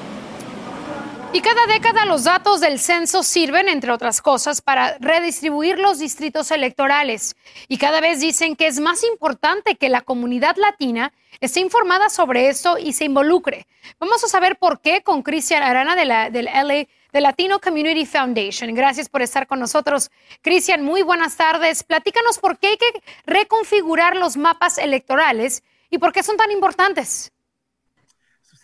Y 1.31 1.41
cada 1.41 1.67
década 1.67 2.05
los 2.05 2.23
datos 2.23 2.59
del 2.59 2.79
censo 2.79 3.21
sirven, 3.21 3.69
entre 3.69 3.91
otras 3.91 4.19
cosas, 4.19 4.61
para 4.61 4.97
redistribuir 4.97 5.77
los 5.77 5.99
distritos 5.99 6.49
electorales. 6.49 7.35
Y 7.67 7.77
cada 7.77 8.01
vez 8.01 8.19
dicen 8.19 8.55
que 8.55 8.65
es 8.65 8.79
más 8.79 9.03
importante 9.03 9.75
que 9.75 9.89
la 9.89 10.01
comunidad 10.01 10.55
latina 10.57 11.13
esté 11.39 11.59
informada 11.59 12.09
sobre 12.09 12.49
esto 12.49 12.79
y 12.79 12.93
se 12.93 13.05
involucre. 13.05 13.67
Vamos 13.99 14.23
a 14.23 14.27
saber 14.27 14.57
por 14.57 14.81
qué 14.81 15.03
con 15.03 15.21
Cristian 15.21 15.61
Arana 15.61 15.95
de 15.95 16.05
la, 16.05 16.31
del 16.31 16.45
LA, 16.45 16.87
de 17.13 17.21
Latino 17.21 17.59
Community 17.59 18.07
Foundation. 18.07 18.73
Gracias 18.73 19.07
por 19.07 19.21
estar 19.21 19.45
con 19.45 19.59
nosotros. 19.59 20.09
Cristian, 20.41 20.83
muy 20.83 21.03
buenas 21.03 21.37
tardes. 21.37 21.83
Platícanos 21.83 22.39
por 22.39 22.57
qué 22.57 22.69
hay 22.69 22.77
que 22.77 23.03
reconfigurar 23.27 24.15
los 24.15 24.35
mapas 24.35 24.79
electorales 24.79 25.61
y 25.91 25.99
por 25.99 26.11
qué 26.11 26.23
son 26.23 26.37
tan 26.37 26.49
importantes. 26.49 27.31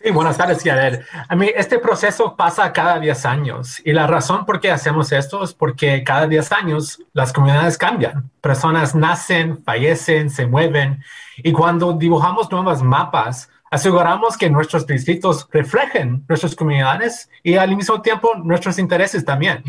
Sí, 0.02 0.10
buenas 0.10 0.36
tardes, 0.36 0.62
Yader. 0.62 1.06
A 1.26 1.34
mí, 1.34 1.50
este 1.56 1.78
proceso 1.78 2.36
pasa 2.36 2.70
cada 2.70 3.00
10 3.00 3.24
años 3.24 3.80
y 3.82 3.94
la 3.94 4.06
razón 4.06 4.44
por 4.44 4.60
qué 4.60 4.70
hacemos 4.70 5.10
esto 5.10 5.42
es 5.42 5.54
porque 5.54 6.04
cada 6.04 6.26
10 6.26 6.52
años 6.52 7.02
las 7.14 7.32
comunidades 7.32 7.78
cambian. 7.78 8.30
Personas 8.42 8.94
nacen, 8.94 9.64
fallecen, 9.64 10.28
se 10.28 10.46
mueven 10.46 11.02
y 11.38 11.50
cuando 11.50 11.94
dibujamos 11.94 12.50
nuevos 12.50 12.82
mapas, 12.82 13.48
aseguramos 13.70 14.36
que 14.36 14.50
nuestros 14.50 14.86
distritos 14.86 15.48
reflejen 15.50 16.24
nuestras 16.28 16.54
comunidades 16.54 17.30
y 17.42 17.54
al 17.56 17.74
mismo 17.74 18.02
tiempo 18.02 18.34
nuestros 18.34 18.78
intereses 18.78 19.24
también. 19.24 19.64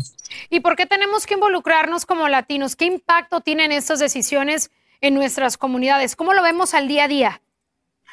¿Y 0.50 0.60
por 0.60 0.76
qué 0.76 0.84
tenemos 0.84 1.24
que 1.24 1.34
involucrarnos 1.34 2.04
como 2.04 2.28
latinos? 2.28 2.76
¿Qué 2.76 2.84
impacto 2.84 3.40
tienen 3.40 3.72
estas 3.72 3.98
decisiones 3.98 4.70
en 5.00 5.14
nuestras 5.14 5.56
comunidades? 5.56 6.16
¿Cómo 6.16 6.34
lo 6.34 6.42
vemos 6.42 6.74
al 6.74 6.86
día 6.86 7.04
a 7.04 7.08
día? 7.08 7.40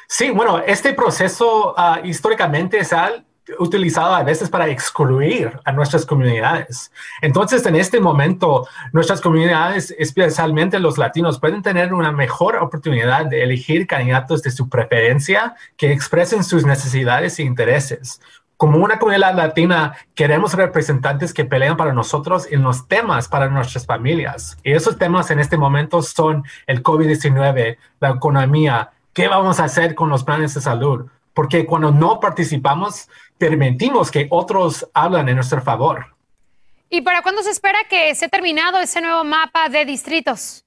Sí, 0.08 0.30
bueno, 0.30 0.58
este 0.58 0.92
proceso 0.92 1.74
ah, 1.76 2.00
históricamente 2.04 2.84
se 2.84 2.94
ha 2.94 3.12
utilizado 3.58 4.14
a 4.14 4.22
veces 4.22 4.50
para 4.50 4.68
excluir 4.68 5.58
a 5.64 5.72
nuestras 5.72 6.04
comunidades. 6.04 6.90
Entonces, 7.22 7.64
en 7.66 7.76
este 7.76 8.00
momento, 8.00 8.66
nuestras 8.92 9.20
comunidades, 9.20 9.94
especialmente 9.98 10.80
los 10.80 10.98
latinos, 10.98 11.38
pueden 11.38 11.62
tener 11.62 11.92
una 11.94 12.12
mejor 12.12 12.56
oportunidad 12.56 13.26
de 13.26 13.42
elegir 13.42 13.86
candidatos 13.86 14.42
de 14.42 14.50
su 14.50 14.68
preferencia 14.68 15.54
que 15.76 15.92
expresen 15.92 16.42
sus 16.42 16.64
necesidades 16.64 17.38
e 17.38 17.44
intereses. 17.44 18.20
Como 18.56 18.78
una 18.78 18.98
comunidad 18.98 19.34
latina, 19.34 19.94
queremos 20.14 20.54
representantes 20.54 21.34
que 21.34 21.44
pelean 21.44 21.76
para 21.76 21.92
nosotros 21.92 22.48
en 22.50 22.62
los 22.62 22.88
temas 22.88 23.28
para 23.28 23.50
nuestras 23.50 23.84
familias. 23.84 24.56
Y 24.64 24.72
esos 24.72 24.96
temas 24.96 25.30
en 25.30 25.40
este 25.40 25.58
momento 25.58 26.00
son 26.00 26.42
el 26.66 26.82
COVID-19, 26.82 27.76
la 28.00 28.08
economía, 28.08 28.92
¿Qué 29.16 29.28
vamos 29.28 29.60
a 29.60 29.64
hacer 29.64 29.94
con 29.94 30.10
los 30.10 30.24
planes 30.24 30.52
de 30.52 30.60
salud? 30.60 31.06
Porque 31.32 31.64
cuando 31.64 31.90
no 31.90 32.20
participamos, 32.20 33.08
permitimos 33.38 34.10
que 34.10 34.26
otros 34.28 34.86
hablan 34.92 35.30
en 35.30 35.36
nuestro 35.36 35.62
favor. 35.62 36.14
¿Y 36.90 37.00
para 37.00 37.22
cuándo 37.22 37.42
se 37.42 37.48
espera 37.48 37.78
que 37.88 38.14
se 38.14 38.28
terminado 38.28 38.78
ese 38.78 39.00
nuevo 39.00 39.24
mapa 39.24 39.70
de 39.70 39.86
distritos? 39.86 40.65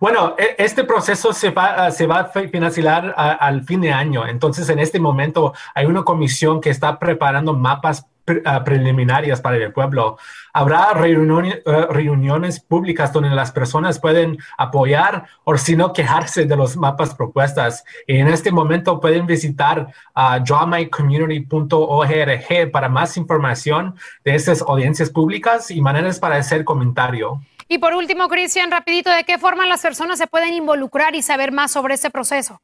Bueno, 0.00 0.34
e, 0.38 0.56
este 0.58 0.84
proceso 0.84 1.32
se 1.32 1.50
va, 1.50 1.88
va 1.88 2.20
a 2.20 2.24
finalizar 2.26 3.14
al 3.16 3.64
fin 3.64 3.80
de 3.80 3.92
año. 3.92 4.26
Entonces, 4.26 4.68
en 4.68 4.78
este 4.78 5.00
momento 5.00 5.54
hay 5.74 5.86
una 5.86 6.02
comisión 6.02 6.60
que 6.60 6.70
está 6.70 6.98
preparando 6.98 7.54
mapas 7.54 8.06
Ah, 8.46 8.64
preliminarias 8.64 9.42
para 9.42 9.58
el 9.58 9.70
pueblo. 9.70 10.16
Habrá 10.54 10.94
reuniones, 10.94 11.60
eh, 11.66 11.86
reuniones 11.90 12.58
públicas 12.58 13.12
donde 13.12 13.28
las 13.28 13.52
personas 13.52 14.00
pueden 14.00 14.38
apoyar 14.56 15.26
o 15.44 15.58
si 15.58 15.76
no 15.76 15.92
quejarse 15.92 16.46
de 16.46 16.56
los 16.56 16.78
mapas 16.78 17.14
propuestas. 17.14 17.84
Y 18.06 18.16
en 18.16 18.28
este 18.28 18.50
momento 18.50 18.98
pueden 18.98 19.26
visitar 19.26 19.88
uh, 20.16 20.42
drawmycommunity.org 20.42 22.70
para 22.72 22.88
más 22.88 23.18
información 23.18 23.94
de 24.24 24.34
estas 24.34 24.62
audiencias 24.62 25.10
públicas 25.10 25.70
y 25.70 25.82
maneras 25.82 26.18
para 26.18 26.36
hacer 26.36 26.64
comentario. 26.64 27.42
Y 27.68 27.78
por 27.78 27.94
último, 27.94 28.28
Cristian, 28.28 28.70
rapidito, 28.70 29.10
¿de 29.10 29.24
qué 29.24 29.38
forma 29.38 29.66
las 29.66 29.82
personas 29.82 30.18
se 30.18 30.26
pueden 30.26 30.52
involucrar 30.54 31.14
y 31.14 31.22
saber 31.22 31.52
más 31.52 31.72
sobre 31.72 31.94
este 31.94 32.10
proceso? 32.10 32.60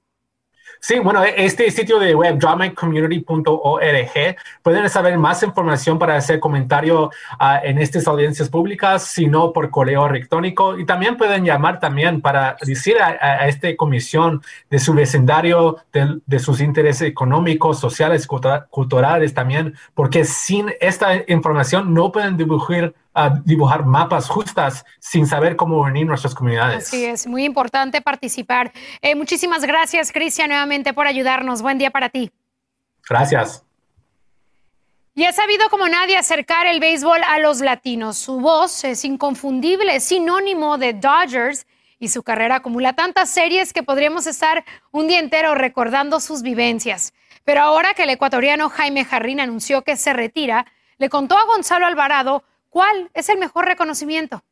Sí, 0.83 0.99
bueno, 0.99 1.23
este 1.23 1.71
sitio 1.71 1.99
de 1.99 2.15
web, 2.15 2.39
dramacommunity.org, 2.39 4.37
pueden 4.63 4.89
saber 4.89 5.19
más 5.19 5.43
información 5.43 5.99
para 5.99 6.17
hacer 6.17 6.41
comentario 6.41 7.11
ah, 7.39 7.61
en 7.63 7.77
estas 7.79 8.09
audiencias 8.09 8.49
públicas, 8.49 9.05
sino 9.05 9.53
por 9.53 9.69
correo 9.69 10.07
electrónico. 10.07 10.79
Y 10.79 10.87
también 10.87 11.19
pueden 11.19 11.45
llamar 11.45 11.81
también 11.81 12.23
para 12.23 12.57
decir 12.63 12.97
a, 12.99 13.47
esta 13.47 13.77
comisión 13.77 14.41
de 14.71 14.79
su 14.79 14.95
vecindario, 14.95 15.77
de, 15.93 16.39
sus 16.39 16.63
intereses 16.63 17.07
económicos, 17.09 17.79
sociales, 17.79 18.27
culturales 18.71 19.35
también, 19.35 19.75
porque 19.93 20.25
sin 20.25 20.73
esta 20.81 21.11
información 21.29 21.93
no 21.93 22.11
pueden 22.11 22.39
dibujar 22.39 22.95
a 23.13 23.31
dibujar 23.45 23.85
mapas 23.85 24.29
justas 24.29 24.85
sin 24.99 25.27
saber 25.27 25.57
cómo 25.57 25.81
unir 25.81 26.07
nuestras 26.07 26.35
comunidades. 26.35 26.87
Así 26.87 27.05
es, 27.05 27.27
muy 27.27 27.45
importante 27.45 28.01
participar. 28.01 28.73
Eh, 29.03 29.15
muchísimas 29.15 29.65
gracias, 29.65 30.13
Cristian, 30.13 30.49
nuevamente 30.49 30.95
por 30.95 31.07
ayudarnos. 31.07 31.63
Buen 31.63 31.79
día 31.79 31.91
para 31.91 32.09
ti. 32.09 32.31
Gracias. 33.09 33.65
Y 35.15 35.25
ha 35.25 35.33
sabido 35.33 35.69
como 35.71 35.89
nadie 35.89 36.17
acercar 36.17 36.67
el 36.67 36.79
béisbol 36.79 37.21
a 37.27 37.41
los 37.41 37.61
latinos. 37.61 38.17
Su 38.17 38.41
voz 38.41 38.85
es 38.85 39.05
inconfundible, 39.05 39.97
es 39.97 40.05
sinónimo 40.05 40.79
de 40.79 40.93
Dodgers 40.95 41.67
y 41.99 42.09
su 42.09 42.23
carrera 42.23 42.57
acumula 42.57 42.95
tantas 42.95 43.29
series 43.29 43.73
que 43.73 43.83
podríamos 43.83 44.27
estar 44.27 44.65
un 44.93 45.09
día 45.09 45.19
entero 45.19 45.55
recordando 45.55 46.21
sus 46.21 46.43
vivencias. 46.43 47.13
Pero 47.45 47.61
ahora 47.61 47.93
que 47.95 48.05
el 48.05 48.11
ecuatoriano 48.11 48.71
Jaime 48.71 49.05
Jarrín 49.05 49.41
anunció 49.41 49.83
que 49.83 49.97
se 49.97 50.13
retira, 50.13 50.65
le 50.99 51.09
contó 51.09 51.37
a 51.37 51.45
Gonzalo 51.45 51.87
Alvarado 51.87 52.45
¿Cuál 52.71 53.11
es 53.15 53.29
el 53.29 53.39
mejor 53.39 53.65
reconocimiento? 53.65 54.45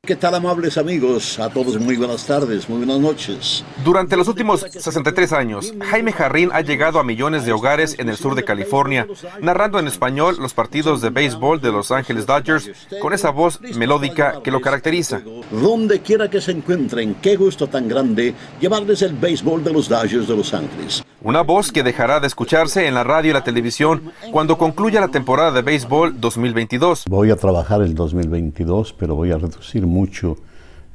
¿Qué 0.00 0.16
tal 0.16 0.34
amables 0.34 0.78
amigos? 0.78 1.38
A 1.38 1.50
todos 1.50 1.78
muy 1.78 1.96
buenas 1.96 2.26
tardes, 2.26 2.68
muy 2.68 2.78
buenas 2.78 3.00
noches. 3.00 3.64
Durante 3.84 4.16
los 4.16 4.28
últimos 4.28 4.60
63 4.60 5.32
años, 5.32 5.74
Jaime 5.90 6.12
Jarrín 6.12 6.50
ha 6.52 6.62
llegado 6.62 6.98
a 6.98 7.04
millones 7.04 7.44
de 7.44 7.52
hogares 7.52 7.98
en 7.98 8.08
el 8.08 8.16
sur 8.16 8.34
de 8.34 8.44
California, 8.44 9.06
narrando 9.40 9.78
en 9.78 9.86
español 9.86 10.36
los 10.38 10.54
partidos 10.54 11.02
de 11.02 11.10
béisbol 11.10 11.60
de 11.60 11.72
Los 11.72 11.90
Ángeles 11.90 12.24
Dodgers 12.24 12.70
con 13.00 13.12
esa 13.12 13.30
voz 13.30 13.60
melódica 13.60 14.40
que 14.42 14.50
lo 14.50 14.62
caracteriza. 14.62 15.20
Donde 15.50 16.00
quiera 16.00 16.30
que 16.30 16.40
se 16.40 16.52
encuentren, 16.52 17.14
qué 17.16 17.36
gusto 17.36 17.66
tan 17.66 17.88
grande 17.88 18.34
llevarles 18.58 19.02
el 19.02 19.14
béisbol 19.14 19.64
de 19.64 19.72
los 19.72 19.88
Dodgers 19.88 20.28
de 20.28 20.36
Los 20.36 20.54
Ángeles. 20.54 21.03
Una 21.24 21.40
voz 21.40 21.72
que 21.72 21.82
dejará 21.82 22.20
de 22.20 22.26
escucharse 22.26 22.86
en 22.86 22.92
la 22.92 23.02
radio 23.02 23.30
y 23.30 23.32
la 23.32 23.42
televisión 23.42 24.12
cuando 24.30 24.58
concluya 24.58 25.00
la 25.00 25.08
temporada 25.08 25.52
de 25.52 25.62
béisbol 25.62 26.20
2022. 26.20 27.06
Voy 27.08 27.30
a 27.30 27.36
trabajar 27.36 27.80
el 27.80 27.94
2022, 27.94 28.92
pero 28.92 29.14
voy 29.14 29.30
a 29.30 29.38
reducir 29.38 29.86
mucho 29.86 30.36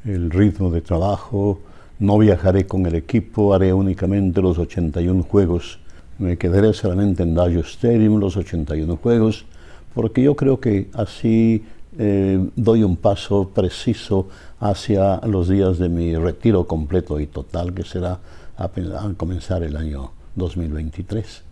el 0.05 0.29
ritmo 0.29 0.69
de 0.69 0.81
trabajo. 0.81 1.61
No 1.97 2.19
viajaré 2.19 2.67
con 2.67 2.85
el 2.85 2.93
equipo, 2.93 3.55
haré 3.55 3.73
únicamente 3.73 4.39
los 4.39 4.59
81 4.59 5.23
juegos. 5.23 5.79
Me 6.19 6.37
quedaré 6.37 6.73
solamente 6.73 7.23
en 7.23 7.33
Dodger 7.33 7.65
Stadium 7.65 8.19
los 8.19 8.37
81 8.37 8.97
juegos, 8.97 9.47
porque 9.95 10.21
yo 10.21 10.35
creo 10.35 10.59
que 10.59 10.91
así 10.93 11.65
eh, 11.97 12.39
doy 12.55 12.83
un 12.83 12.97
paso 12.97 13.49
preciso 13.49 14.27
hacia 14.59 15.21
los 15.25 15.49
días 15.49 15.79
de 15.79 15.89
mi 15.89 16.15
retiro 16.15 16.67
completo 16.67 17.19
y 17.19 17.25
total, 17.25 17.73
que 17.73 17.83
será 17.83 18.19
a 18.57 18.69
comenzar 19.17 19.63
el 19.63 19.75
año 19.75 20.18
2023. 20.39 21.43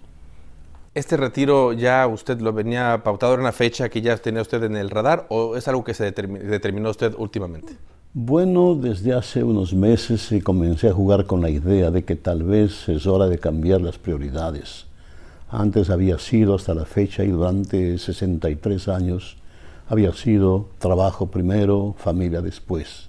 ¿Este 0.96 1.16
retiro 1.16 1.74
ya 1.74 2.08
usted 2.08 2.42
lo 2.42 2.52
venía 2.54 3.04
pautado 3.04 3.36
en 3.36 3.42
una 3.42 3.52
fecha 3.52 3.88
que 3.88 4.02
ya 4.02 4.18
tenía 4.18 4.42
usted 4.42 4.64
en 4.64 4.76
el 4.76 4.90
radar 4.90 5.28
o 5.30 5.56
es 5.56 5.68
algo 5.68 5.84
que 5.84 5.94
se 5.94 6.12
determinó 6.12 6.90
usted 6.90 7.14
últimamente? 7.20 7.74
Bueno, 8.16 8.74
desde 8.74 9.14
hace 9.14 9.44
unos 9.44 9.76
meses 9.76 10.34
comencé 10.44 10.90
a 10.90 10.94
jugar 10.94 11.28
con 11.28 11.40
la 11.40 11.52
idea 11.52 11.92
de 11.92 12.04
que 12.04 12.16
tal 12.16 12.42
vez 12.42 12.90
es 12.90 13.06
hora 13.06 13.28
de 13.28 13.38
cambiar 13.38 13.82
las 13.82 14.00
prioridades. 14.00 14.88
Antes 15.52 15.92
había 15.92 16.18
sido 16.18 16.56
hasta 16.56 16.74
la 16.74 16.86
fecha 16.86 17.24
y 17.24 17.28
durante 17.28 18.00
63 18.00 18.88
años 18.88 19.38
había 19.88 20.12
sido 20.14 20.70
trabajo 20.80 21.28
primero, 21.28 21.94
familia 22.00 22.42
después. 22.42 23.08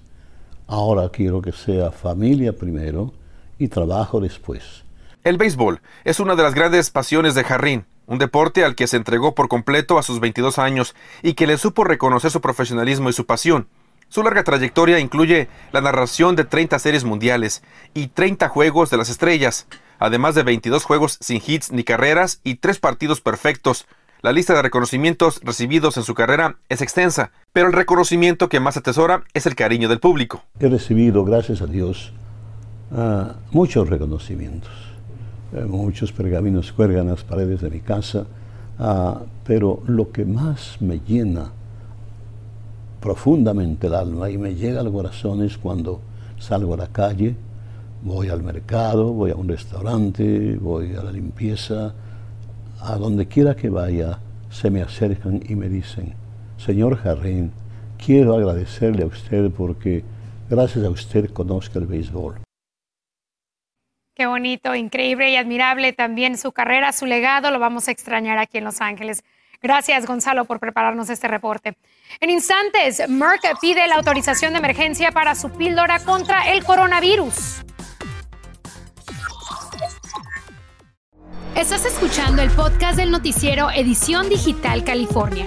Ahora 0.66 1.08
quiero 1.08 1.40
que 1.40 1.52
sea 1.52 1.90
familia 1.90 2.52
primero 2.52 3.14
y 3.58 3.68
trabajo 3.68 4.20
después. 4.20 4.84
El 5.24 5.36
béisbol 5.36 5.80
es 6.04 6.20
una 6.20 6.36
de 6.36 6.42
las 6.44 6.54
grandes 6.54 6.90
pasiones 6.90 7.34
de 7.34 7.42
Jarrín, 7.42 7.86
un 8.06 8.18
deporte 8.18 8.64
al 8.64 8.76
que 8.76 8.86
se 8.86 8.96
entregó 8.96 9.34
por 9.34 9.48
completo 9.48 9.98
a 9.98 10.02
sus 10.02 10.20
22 10.20 10.58
años 10.58 10.94
y 11.22 11.34
que 11.34 11.46
le 11.46 11.58
supo 11.58 11.84
reconocer 11.84 12.30
su 12.30 12.40
profesionalismo 12.40 13.10
y 13.10 13.12
su 13.12 13.26
pasión. 13.26 13.68
Su 14.08 14.22
larga 14.22 14.44
trayectoria 14.44 15.00
incluye 15.00 15.48
la 15.72 15.80
narración 15.80 16.36
de 16.36 16.44
30 16.44 16.78
series 16.78 17.04
mundiales 17.04 17.62
y 17.94 18.06
30 18.06 18.48
juegos 18.48 18.90
de 18.90 18.96
las 18.96 19.10
estrellas, 19.10 19.66
además 19.98 20.34
de 20.34 20.44
22 20.44 20.84
juegos 20.84 21.18
sin 21.20 21.42
hits 21.44 21.72
ni 21.72 21.82
carreras 21.82 22.40
y 22.44 22.54
3 22.54 22.78
partidos 22.78 23.20
perfectos. 23.20 23.86
La 24.22 24.32
lista 24.32 24.54
de 24.54 24.62
reconocimientos 24.62 25.40
recibidos 25.42 25.96
en 25.96 26.04
su 26.04 26.14
carrera 26.14 26.56
es 26.68 26.80
extensa, 26.80 27.32
pero 27.52 27.66
el 27.66 27.72
reconocimiento 27.72 28.48
que 28.48 28.60
más 28.60 28.76
atesora 28.76 29.24
es 29.34 29.46
el 29.46 29.56
cariño 29.56 29.88
del 29.88 30.00
público. 30.00 30.44
He 30.60 30.68
recibido, 30.68 31.24
gracias 31.24 31.60
a 31.60 31.66
Dios, 31.66 32.12
ah, 32.92 33.34
muchos 33.50 33.88
reconocimientos 33.88 34.87
muchos 35.66 36.12
pergaminos 36.12 36.72
cuelgan 36.72 37.08
las 37.08 37.24
paredes 37.24 37.60
de 37.60 37.70
mi 37.70 37.80
casa, 37.80 38.26
ah, 38.78 39.20
pero 39.44 39.82
lo 39.86 40.10
que 40.10 40.24
más 40.24 40.76
me 40.80 41.00
llena 41.00 41.52
profundamente 43.00 43.86
el 43.86 43.94
alma 43.94 44.28
y 44.28 44.38
me 44.38 44.54
llega 44.54 44.80
al 44.80 44.92
corazón 44.92 45.42
es 45.42 45.56
cuando 45.56 46.00
salgo 46.38 46.74
a 46.74 46.78
la 46.78 46.88
calle, 46.88 47.34
voy 48.02 48.28
al 48.28 48.42
mercado, 48.42 49.12
voy 49.12 49.30
a 49.30 49.36
un 49.36 49.48
restaurante, 49.48 50.56
voy 50.56 50.94
a 50.94 51.02
la 51.02 51.12
limpieza, 51.12 51.94
a 52.80 52.96
donde 52.96 53.26
quiera 53.26 53.56
que 53.56 53.70
vaya, 53.70 54.18
se 54.50 54.70
me 54.70 54.82
acercan 54.82 55.40
y 55.48 55.54
me 55.54 55.68
dicen, 55.68 56.14
señor 56.58 56.96
Jarrín, 56.96 57.52
quiero 58.04 58.34
agradecerle 58.34 59.02
a 59.02 59.06
usted 59.06 59.50
porque 59.50 60.04
gracias 60.48 60.84
a 60.84 60.90
usted 60.90 61.30
conozco 61.30 61.78
el 61.78 61.86
béisbol. 61.86 62.47
Qué 64.18 64.26
bonito, 64.26 64.74
increíble 64.74 65.30
y 65.30 65.36
admirable 65.36 65.92
también 65.92 66.36
su 66.38 66.50
carrera, 66.50 66.92
su 66.92 67.06
legado. 67.06 67.52
Lo 67.52 67.60
vamos 67.60 67.86
a 67.86 67.92
extrañar 67.92 68.36
aquí 68.36 68.58
en 68.58 68.64
Los 68.64 68.80
Ángeles. 68.80 69.22
Gracias, 69.62 70.06
Gonzalo, 70.06 70.44
por 70.44 70.58
prepararnos 70.58 71.08
este 71.08 71.28
reporte. 71.28 71.76
En 72.18 72.28
instantes, 72.28 73.08
Merck 73.08 73.60
pide 73.60 73.86
la 73.86 73.94
autorización 73.94 74.54
de 74.54 74.58
emergencia 74.58 75.12
para 75.12 75.36
su 75.36 75.50
píldora 75.52 76.00
contra 76.00 76.50
el 76.50 76.64
coronavirus. 76.64 77.62
Estás 81.54 81.84
escuchando 81.84 82.42
el 82.42 82.50
podcast 82.50 82.96
del 82.96 83.12
noticiero 83.12 83.70
Edición 83.70 84.28
Digital 84.28 84.82
California. 84.82 85.46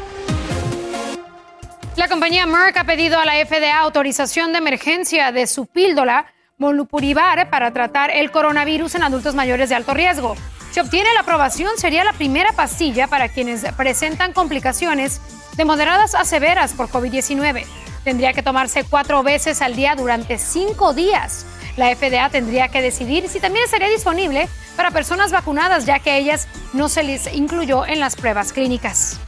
La 1.98 2.08
compañía 2.08 2.46
Merck 2.46 2.78
ha 2.78 2.86
pedido 2.86 3.20
a 3.20 3.26
la 3.26 3.34
FDA 3.46 3.80
autorización 3.80 4.54
de 4.54 4.60
emergencia 4.60 5.34
de 5.34 5.46
su 5.46 5.66
píldora 5.66 6.26
Molnupiravir 6.62 7.50
para 7.50 7.74
tratar 7.74 8.12
el 8.12 8.30
coronavirus 8.30 8.94
en 8.94 9.02
adultos 9.02 9.34
mayores 9.34 9.70
de 9.70 9.76
alto 9.76 9.96
riesgo. 9.96 10.36
Si 10.70 10.80
obtiene 10.80 11.12
la 11.16 11.22
aprobación, 11.22 11.72
sería 11.76 12.04
la 12.04 12.14
primera 12.14 12.54
pastilla 12.54 13.08
para 13.08 13.30
quienes 13.30 13.66
presentan 13.76 14.32
complicaciones 14.32 15.20
de 15.58 15.66
moderadas 15.66 16.14
a 16.14 16.24
severas 16.24 16.74
por 16.74 16.88
COVID-19. 16.88 17.66
Tendría 18.04 18.34
que 18.34 18.44
tomarse 18.44 18.84
cuatro 18.84 19.24
veces 19.24 19.60
al 19.64 19.76
día 19.76 19.96
durante 19.96 20.38
cinco 20.38 20.94
días. 20.94 21.48
La 21.78 21.96
FDA 21.96 22.30
tendría 22.30 22.68
que 22.68 22.84
decidir 22.84 23.28
si 23.28 23.40
también 23.40 23.66
estaría 23.66 23.90
disponible 23.90 24.48
para 24.76 24.92
personas 24.92 25.32
vacunadas, 25.32 25.88
ya 25.88 25.98
que 25.98 26.16
ellas 26.16 26.48
no 26.74 26.90
se 26.90 27.02
les 27.02 27.34
incluyó 27.34 27.88
en 27.88 28.00
las 28.00 28.16
pruebas 28.16 28.54
clínicas. 28.54 29.20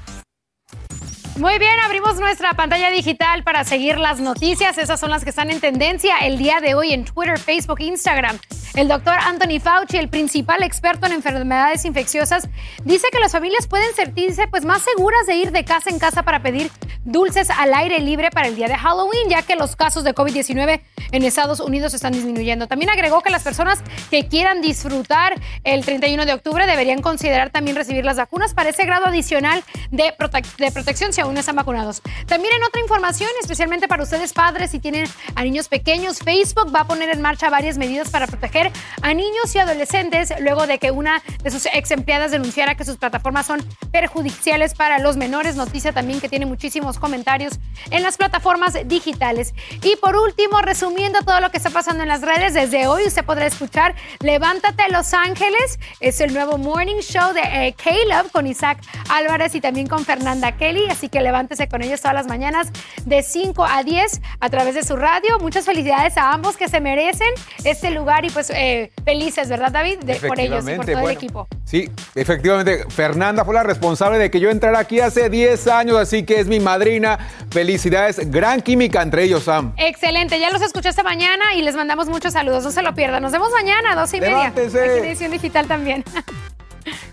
Muy 1.38 1.58
bien, 1.58 1.80
abrimos 1.84 2.20
nuestra 2.20 2.54
pantalla 2.54 2.92
digital 2.92 3.44
para 3.44 3.64
seguir 3.64 3.98
las 3.98 4.20
noticias. 4.20 4.78
Esas 4.78 5.00
son 5.00 5.10
las 5.10 5.24
que 5.24 5.32
están 5.32 5.50
en 5.50 5.60
tendencia 5.60 6.20
el 6.20 6.38
día 6.38 6.62
de 6.62 6.76
hoy 6.76 6.94
en 6.94 7.06
Twitter, 7.06 7.40
Facebook, 7.40 7.80
Instagram. 7.82 8.38
El 8.76 8.88
doctor 8.88 9.14
Anthony 9.20 9.60
Fauci, 9.62 9.98
el 9.98 10.10
principal 10.10 10.64
experto 10.64 11.06
en 11.06 11.12
enfermedades 11.12 11.86
infecciosas, 11.86 12.50
dice 12.84 13.08
que 13.12 13.20
las 13.20 13.32
familias 13.32 13.68
pueden 13.68 13.94
sentirse 13.94 14.48
pues, 14.48 14.66
más 14.66 14.82
seguras 14.82 15.28
de 15.28 15.36
ir 15.36 15.52
de 15.52 15.64
casa 15.64 15.92
en 15.92 16.00
casa 16.00 16.24
para 16.24 16.42
pedir 16.42 16.72
dulces 17.06 17.52
al 17.52 17.74
aire 17.74 18.00
libre 18.00 18.32
para 18.32 18.48
el 18.48 18.56
día 18.56 18.68
de 18.68 18.76
Halloween, 18.76 19.30
ya 19.30 19.44
que 19.44 19.56
los 19.56 19.76
casos 19.76 20.04
de 20.04 20.16
COVID-19 20.16 20.82
en 21.12 21.24
Estados 21.24 21.60
Unidos 21.60 21.94
están 21.94 22.14
disminuyendo. 22.14 22.68
También 22.68 22.90
agregó 22.90 23.22
que 23.22 23.30
las 23.30 23.44
personas 23.44 23.84
que 24.10 24.28
quieran 24.28 24.62
disfrutar 24.62 25.40
el 25.64 25.86
31 25.86 26.26
de 26.26 26.34
octubre 26.34 26.66
deberían 26.66 27.02
considerar 27.02 27.52
también 27.52 27.76
recibir 27.76 28.04
las 28.04 28.18
vacunas 28.18 28.56
para 28.56 28.70
ese 28.70 28.86
grado 28.86 29.06
adicional 29.06 29.64
de, 29.92 30.16
de 30.58 30.72
protección 30.72 31.12
aún 31.22 31.36
no 31.36 31.42
están 31.42 31.56
vacunados. 31.56 32.02
También 32.26 32.56
en 32.56 32.64
otra 32.64 32.82
información, 32.82 33.30
especialmente 33.42 33.88
para 33.88 34.02
ustedes 34.02 34.34
padres 34.34 34.72
si 34.72 34.80
tienen 34.80 35.06
a 35.36 35.44
niños 35.44 35.68
pequeños, 35.68 36.20
Facebook 36.20 36.74
va 36.74 36.82
a 36.82 36.88
poner 36.88 37.10
en 37.10 37.22
marcha 37.22 37.50
varias 37.52 37.78
medidas 37.78 38.10
para 38.10 38.26
proteger 38.26 38.63
a 39.02 39.14
niños 39.14 39.56
y 39.56 39.60
adolescentes 39.60 40.34
luego 40.40 40.68
de 40.68 40.78
que 40.78 40.92
una 40.92 41.22
de 41.44 41.52
sus 41.52 41.66
ex 41.68 41.92
empleadas 41.92 42.32
denunciara 42.32 42.76
que 42.76 42.86
sus 42.86 42.98
plataformas 42.98 43.46
son 43.46 43.62
perjudiciales 43.92 44.74
para 44.74 45.00
los 45.00 45.18
menores. 45.18 45.56
Noticia 45.56 45.92
también 45.92 46.22
que 46.22 46.30
tiene 46.30 46.46
muchísimos 46.46 47.00
comentarios 47.00 47.60
en 47.92 48.04
las 48.04 48.18
plataformas 48.18 48.78
digitales. 48.86 49.54
Y 49.82 49.96
por 49.98 50.16
último, 50.16 50.62
resumiendo 50.62 51.22
todo 51.22 51.40
lo 51.40 51.52
que 51.52 51.58
está 51.58 51.70
pasando 51.70 52.04
en 52.04 52.10
las 52.10 52.22
redes, 52.22 52.54
desde 52.54 52.88
hoy 52.88 53.04
usted 53.06 53.26
podrá 53.26 53.46
escuchar 53.46 53.96
Levántate 54.20 54.90
Los 54.90 55.14
Ángeles. 55.14 55.80
Es 56.00 56.22
el 56.22 56.34
nuevo 56.34 56.58
morning 56.58 57.02
show 57.02 57.34
de 57.34 57.42
eh, 57.42 57.76
Caleb 57.76 58.32
con 58.32 58.48
Isaac 58.48 58.80
Álvarez 59.10 59.56
y 59.56 59.62
también 59.62 59.88
con 59.88 60.06
Fernanda 60.06 60.54
Kelly. 60.54 60.88
Así 60.90 61.10
que 61.10 61.22
levántese 61.22 61.68
con 61.68 61.82
ellos 61.82 62.02
todas 62.02 62.16
las 62.16 62.28
mañanas 62.28 62.70
de 63.06 63.24
5 63.24 63.66
a 63.66 63.84
10 63.84 64.22
a 64.40 64.50
través 64.50 64.76
de 64.76 64.84
su 64.84 64.96
radio. 64.96 65.40
Muchas 65.40 65.66
felicidades 65.66 66.18
a 66.18 66.32
ambos 66.32 66.58
que 66.58 66.68
se 66.68 66.80
merecen 66.80 67.30
este 67.64 67.92
lugar 67.92 68.26
y 68.26 68.30
pues 68.30 68.50
eh, 68.56 68.92
felices, 69.04 69.50
¿verdad 69.50 69.72
David? 69.72 70.00
por 70.28 70.40
ellos 70.40 70.66
y 70.68 70.76
por 70.76 70.86
todo 70.86 71.10
el 71.10 71.16
equipo. 71.16 71.48
Sí, 71.66 71.90
efectivamente, 72.16 72.86
Fernanda 72.90 73.44
fue 73.46 73.54
la 73.54 73.64
responsable 73.64 74.18
de 74.18 74.30
que 74.30 74.40
yo 74.40 74.50
entrara 74.50 74.80
aquí 74.80 75.00
hace 75.00 75.30
10 75.30 75.68
años, 75.68 75.98
así 75.98 76.24
que 76.24 76.40
es 76.40 76.48
mi 76.48 76.60
madrina. 76.60 77.20
Felicidades, 77.52 78.30
gran 78.32 78.62
química 78.62 79.02
entre 79.02 79.24
ellos, 79.24 79.44
Sam. 79.44 79.74
Excelente, 79.78 80.40
ya 80.40 80.50
los 80.52 80.62
escuché 80.62 80.90
esta 80.90 81.04
mañana 81.04 81.56
y 81.56 81.62
les 81.62 81.76
mandamos 81.76 82.08
muchos 82.08 82.34
saludos, 82.34 82.64
no 82.64 82.72
se 82.72 82.82
lo 82.82 82.94
pierdan. 82.94 83.22
Nos 83.24 83.32
vemos 83.32 83.50
mañana 83.52 83.92
a 83.92 83.96
12 83.96 84.18
y 84.18 84.22
media. 84.22 84.48
Aquí 84.48 84.60
en 84.62 85.06
edición 85.06 85.32
digital 85.32 85.68
también. 85.68 86.04